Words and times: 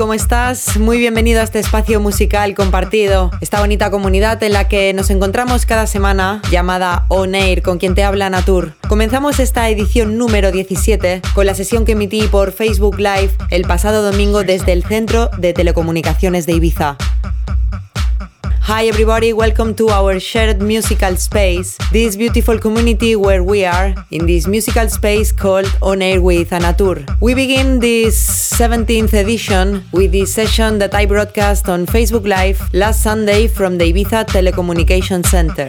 ¿Cómo 0.00 0.14
estás? 0.14 0.78
Muy 0.78 0.96
bienvenido 0.96 1.42
a 1.42 1.44
este 1.44 1.58
espacio 1.58 2.00
musical 2.00 2.54
compartido, 2.54 3.30
esta 3.42 3.60
bonita 3.60 3.90
comunidad 3.90 4.42
en 4.42 4.54
la 4.54 4.66
que 4.66 4.94
nos 4.94 5.10
encontramos 5.10 5.66
cada 5.66 5.86
semana, 5.86 6.40
llamada 6.50 7.04
On 7.08 7.34
Air, 7.34 7.60
con 7.60 7.76
quien 7.76 7.94
te 7.94 8.02
habla 8.02 8.30
Natur. 8.30 8.72
Comenzamos 8.88 9.38
esta 9.40 9.68
edición 9.68 10.16
número 10.16 10.52
17 10.52 11.20
con 11.34 11.44
la 11.44 11.54
sesión 11.54 11.84
que 11.84 11.92
emití 11.92 12.22
por 12.28 12.52
Facebook 12.52 12.96
Live 12.96 13.32
el 13.50 13.64
pasado 13.64 14.00
domingo 14.00 14.42
desde 14.42 14.72
el 14.72 14.84
Centro 14.84 15.28
de 15.36 15.52
Telecomunicaciones 15.52 16.46
de 16.46 16.54
Ibiza. 16.54 16.96
Hi 18.70 18.86
everybody, 18.86 19.32
welcome 19.32 19.74
to 19.74 19.88
our 19.88 20.20
shared 20.20 20.62
musical 20.62 21.16
space, 21.16 21.76
this 21.90 22.14
beautiful 22.14 22.56
community 22.56 23.16
where 23.16 23.42
we 23.42 23.64
are 23.64 23.92
in 24.12 24.26
this 24.26 24.46
musical 24.46 24.88
space 24.88 25.32
called 25.32 25.66
On 25.82 26.00
Air 26.00 26.22
with 26.22 26.50
Anatur. 26.50 27.02
We 27.20 27.34
begin 27.34 27.80
this 27.80 28.14
17th 28.56 29.12
edition 29.12 29.82
with 29.90 30.12
this 30.12 30.32
session 30.32 30.78
that 30.78 30.94
I 30.94 31.04
broadcast 31.04 31.68
on 31.68 31.84
Facebook 31.84 32.28
Live 32.28 32.62
last 32.72 33.02
Sunday 33.02 33.48
from 33.48 33.76
the 33.76 33.92
Ibiza 33.92 34.26
Telecommunication 34.26 35.26
Center. 35.26 35.68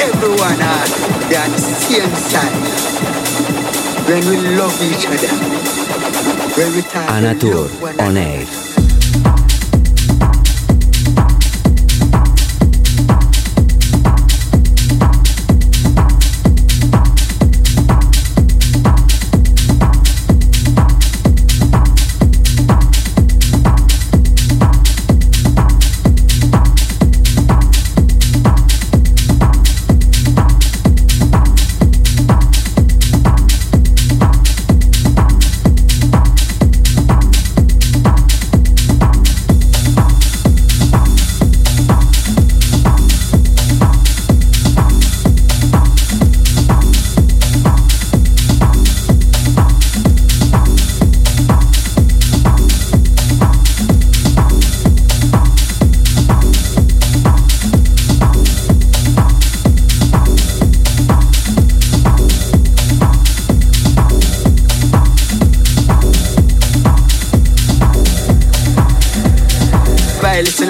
Everyone 0.00 0.58
has 0.60 0.90
that 1.30 1.50
same 1.84 2.14
side. 2.30 2.54
When 4.08 4.22
we 4.28 4.36
love 4.56 4.76
each 4.82 5.06
other. 5.06 5.34
When 6.56 6.74
we 6.74 6.82
Anatur 6.82 8.00
on 8.00 8.16
air. 8.16 8.63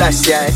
Sebastian 0.04 0.53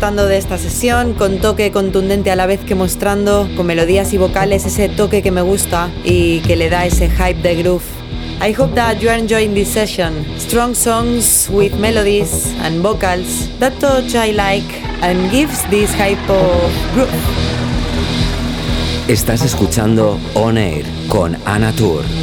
disfrutando 0.00 0.28
de 0.28 0.38
esta 0.38 0.56
sesión 0.56 1.12
con 1.12 1.40
toque 1.40 1.70
contundente 1.72 2.30
a 2.30 2.36
la 2.36 2.46
vez 2.46 2.60
que 2.60 2.74
mostrando 2.74 3.46
con 3.54 3.66
melodías 3.66 4.14
y 4.14 4.16
vocales 4.16 4.64
ese 4.64 4.88
toque 4.88 5.20
que 5.20 5.30
me 5.30 5.42
gusta 5.42 5.90
y 6.04 6.40
que 6.40 6.56
le 6.56 6.70
da 6.70 6.86
ese 6.86 7.10
hype 7.10 7.42
de 7.42 7.56
groove. 7.56 7.84
I 8.40 8.54
hope 8.58 8.74
that 8.76 8.96
you 9.02 9.10
are 9.10 9.18
enjoying 9.18 9.52
this 9.52 9.68
session. 9.68 10.24
Strong 10.38 10.74
songs 10.74 11.50
with 11.52 11.74
melodies 11.78 12.46
and 12.62 12.82
vocals. 12.82 13.50
That 13.58 13.78
touch 13.78 14.14
I 14.14 14.32
like 14.32 14.82
and 15.02 15.30
gives 15.30 15.68
this 15.68 15.92
hype 15.92 16.30
of 16.30 16.72
groove. 16.94 17.10
Estás 19.06 19.42
escuchando 19.42 20.18
On 20.32 20.56
Air 20.56 20.86
con 21.08 21.36
Anatur. 21.44 22.04
nine 22.06 22.19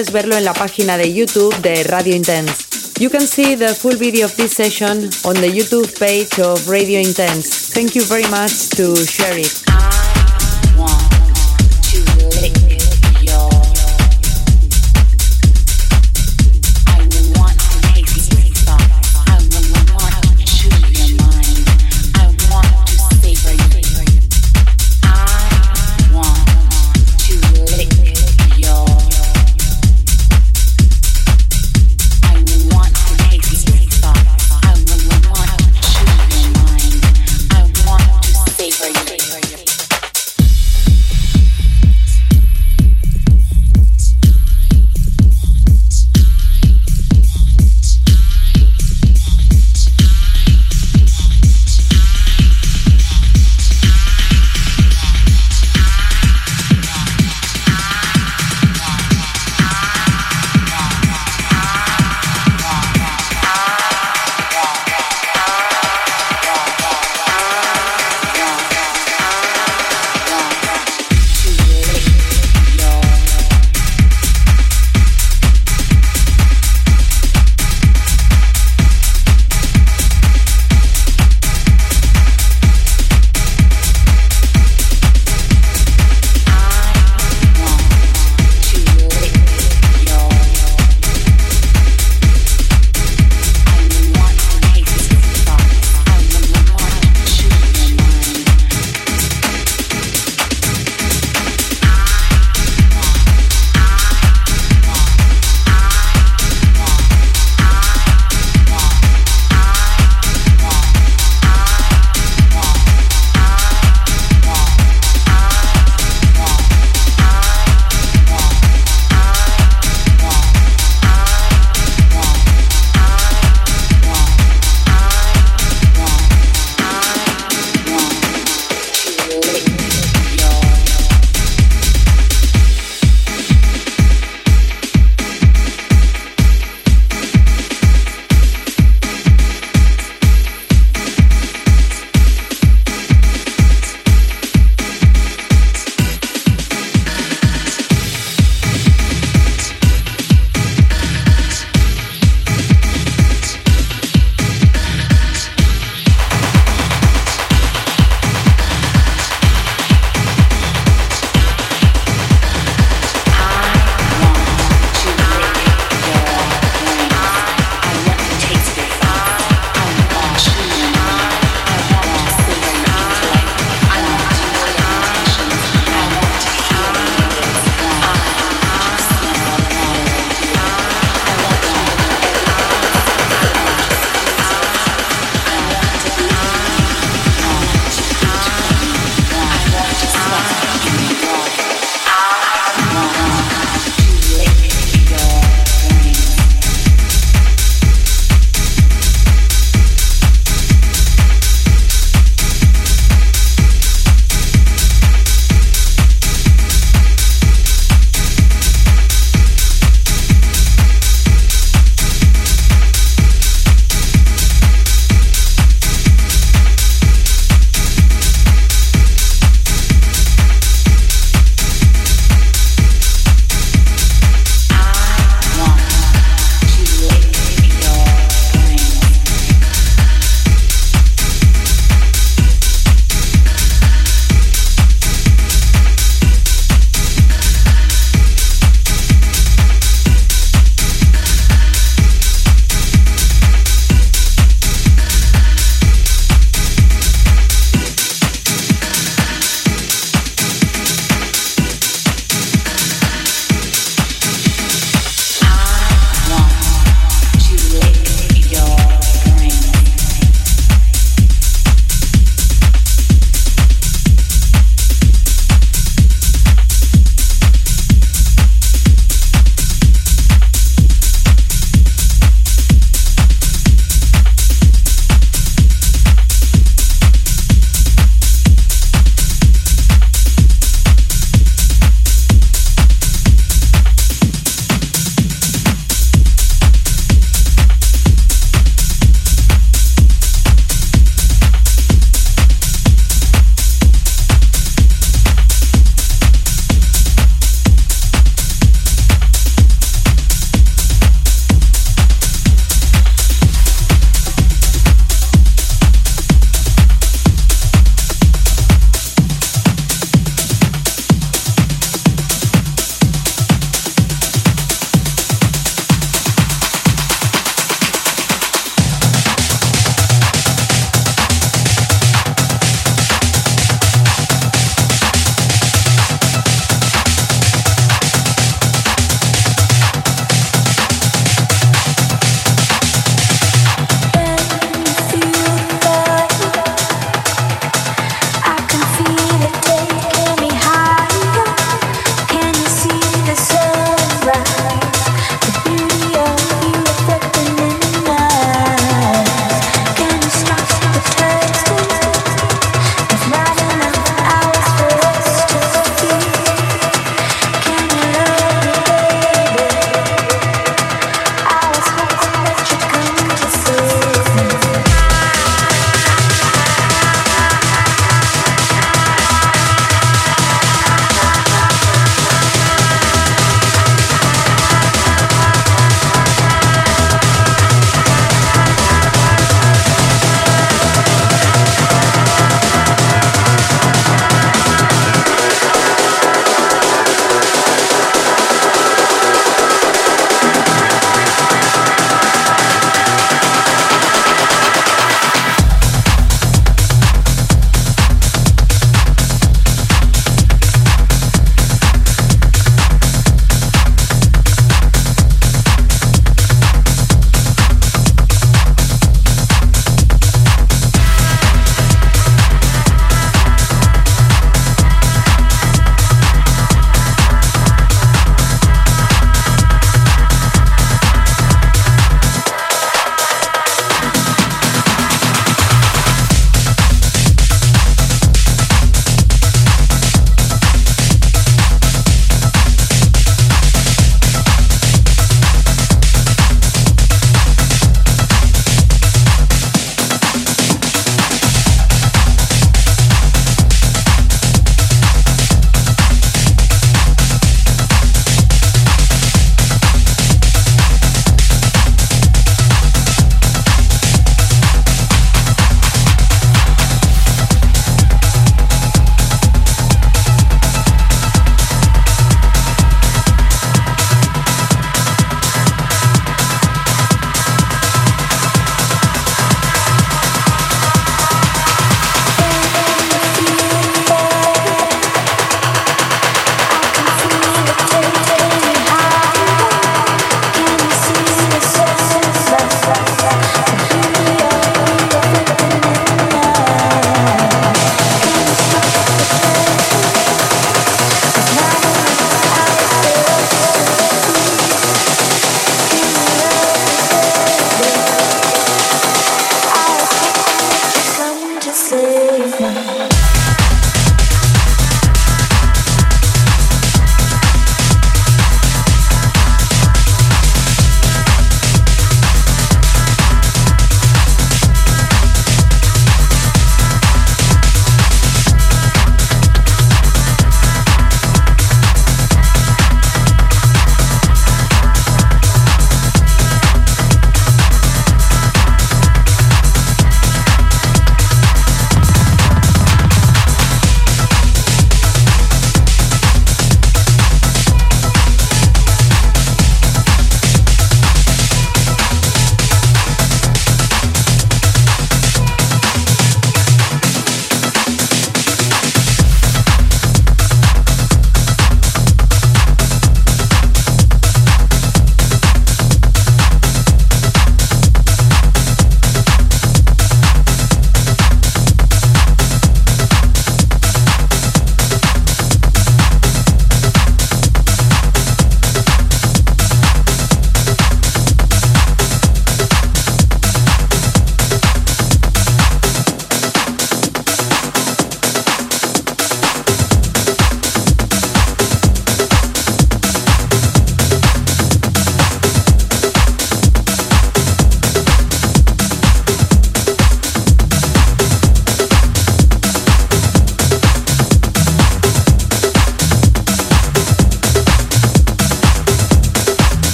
puedes 0.00 0.12
verlo 0.12 0.36
en 0.36 0.44
la 0.46 0.54
página 0.54 0.96
de 0.96 1.12
YouTube 1.12 1.54
de 1.60 1.84
Radio 1.84 2.14
Intense. 2.14 2.54
You 2.98 3.10
can 3.10 3.26
see 3.26 3.54
the 3.54 3.74
full 3.74 3.96
video 3.96 4.24
of 4.24 4.34
this 4.34 4.52
session 4.52 5.10
on 5.24 5.34
the 5.34 5.48
YouTube 5.48 5.90
page 5.98 6.38
of 6.38 6.66
Radio 6.68 7.00
Intense. 7.00 7.70
Thank 7.74 7.94
you 7.94 8.04
very 8.04 8.26
much 8.30 8.70
to 8.76 8.96
share 8.96 9.38
it. 9.38 9.69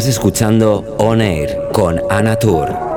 Estás 0.00 0.14
escuchando 0.14 0.96
On 0.96 1.20
Air 1.20 1.68
con 1.74 2.00
Anatur. 2.08 2.89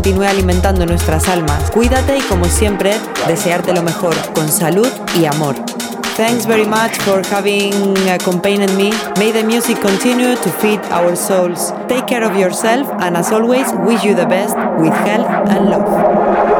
Continúe 0.00 0.24
alimentando 0.24 0.86
nuestras 0.86 1.28
almas. 1.28 1.70
Cuídate 1.70 2.16
y 2.16 2.22
como 2.22 2.46
siempre, 2.46 2.94
desearte 3.28 3.74
lo 3.74 3.82
mejor, 3.82 4.14
con 4.32 4.48
salud 4.48 4.88
y 5.14 5.26
amor. 5.26 5.54
Thanks 6.16 6.46
very 6.46 6.64
much 6.64 6.96
for 7.04 7.22
having 7.30 7.74
accompanied 8.08 8.70
me. 8.78 8.92
May 9.18 9.30
the 9.30 9.44
music 9.44 9.78
continue 9.82 10.36
to 10.36 10.50
feed 10.52 10.80
our 10.90 11.14
souls. 11.14 11.74
Take 11.86 12.06
care 12.06 12.24
of 12.24 12.34
yourself 12.34 12.88
and 13.00 13.14
as 13.14 13.30
always, 13.30 13.66
wish 13.84 14.02
you 14.02 14.14
the 14.14 14.24
best 14.24 14.56
with 14.78 14.94
health 15.04 15.28
and 15.50 15.68
love. 15.68 16.50